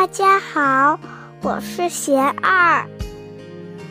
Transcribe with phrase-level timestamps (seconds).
[0.00, 0.98] 大家好，
[1.42, 2.86] 我是贤二，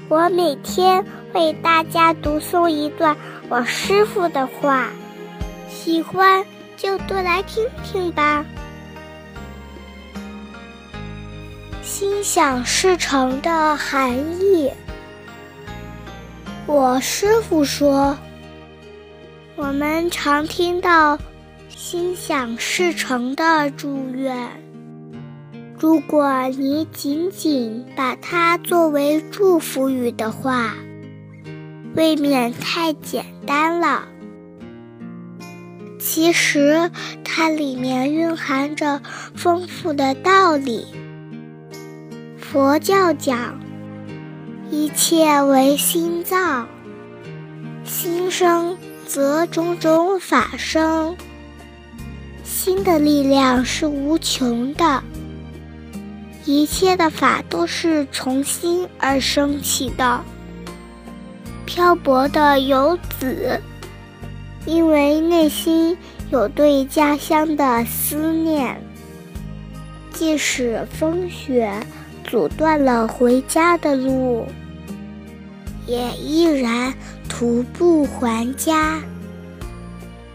[0.07, 1.05] 我每天
[1.35, 3.15] 为大家读诵一段
[3.47, 4.87] 我师傅的话，
[5.69, 6.43] 喜欢
[6.75, 8.43] 就多来听听吧。
[11.83, 14.71] 心想事成的含义，
[16.65, 18.17] 我师傅说，
[19.55, 21.15] 我们常听到
[21.69, 24.49] “心想事成”的祝愿。
[25.81, 30.75] 如果你仅仅把它作为祝福语的话，
[31.95, 34.03] 未免太简单了。
[35.97, 36.91] 其实
[37.23, 39.01] 它里面蕴含着
[39.35, 40.85] 丰富的道理。
[42.37, 43.57] 佛教讲，
[44.69, 46.67] 一切为心造，
[47.85, 51.15] 心生则种种法生。
[52.43, 55.01] 心的力量是无穷的。
[56.51, 60.19] 一切的法都是从心而升起的。
[61.63, 63.61] 漂泊的游子，
[64.65, 65.95] 因为内心
[66.31, 68.81] 有对家乡的思念，
[70.11, 71.71] 即使风雪
[72.23, 74.43] 阻断了回家的路，
[75.85, 76.91] 也依然
[77.29, 78.99] 徒步还家。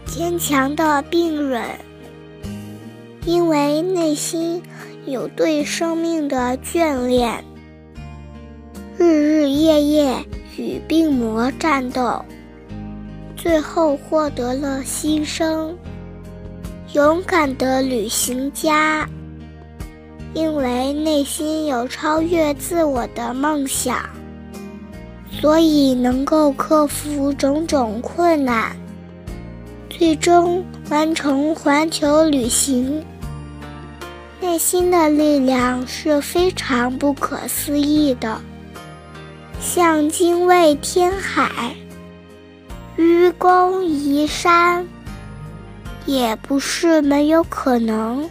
[0.05, 1.61] 坚强的病人，
[3.25, 4.63] 因为内心。
[5.05, 7.43] 有对生命的眷恋，
[8.97, 10.15] 日日夜夜
[10.57, 12.25] 与病魔战斗，
[13.37, 15.77] 最后获得了新生。
[16.93, 19.07] 勇敢的旅行家，
[20.33, 24.09] 因为内心有超越自我的梦想，
[25.29, 28.75] 所以能够克服种种困难，
[29.87, 33.03] 最终完成环球旅行。
[34.45, 38.39] 内心的力量是非常不可思议的，
[39.59, 41.75] 像精卫填海、
[42.95, 44.87] 愚公移山，
[46.05, 48.29] 也不是没有可能。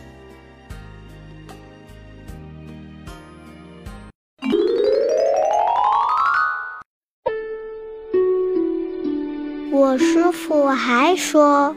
[9.72, 11.74] 我师傅还说。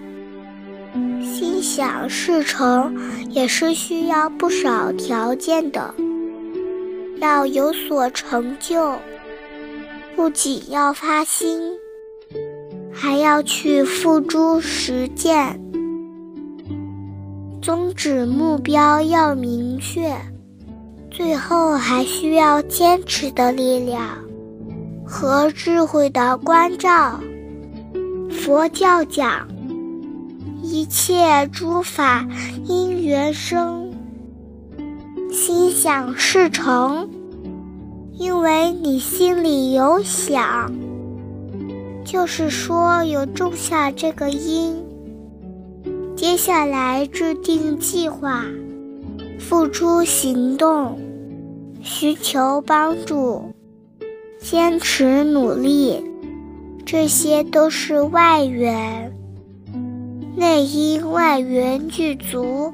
[1.57, 2.95] 心想事成
[3.31, 5.91] 也是需要不少条件的。
[7.19, 8.93] 要有所成就，
[10.15, 11.59] 不仅要发心，
[12.93, 15.59] 还要去付诸实践。
[17.59, 20.15] 宗旨目标要明确，
[21.09, 24.15] 最后还需要坚持的力量
[25.03, 27.19] 和智慧的关照。
[28.29, 29.47] 佛教讲。
[30.69, 32.27] 一切诸法
[32.65, 33.93] 因缘生，
[35.31, 37.09] 心想事成。
[38.11, 40.73] 因为你心里有想，
[42.03, 44.75] 就是说有种下这个因。
[46.17, 48.43] 接下来制定计划，
[49.39, 50.99] 付出行动，
[51.81, 53.53] 寻求帮助，
[54.37, 56.03] 坚持努力，
[56.85, 59.13] 这些都是外援。
[60.37, 62.71] 内因外缘具足，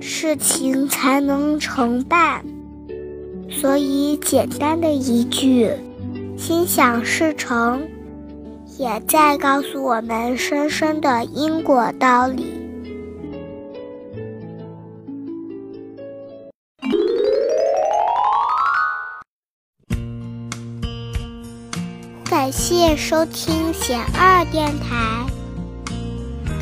[0.00, 2.42] 事情才能成办。
[3.50, 5.70] 所以，简单的一句
[6.38, 7.86] “心想事成”，
[8.78, 12.46] 也在告诉我们深深的因果道理。
[22.30, 25.26] 感谢收听贤二电台。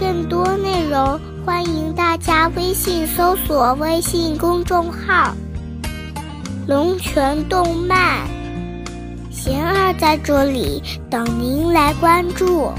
[0.00, 5.34] 更多内容，欢迎大家微信搜索微信公众号
[6.66, 8.26] “龙泉动漫”，
[9.30, 12.72] 贤儿在这里等您来关注。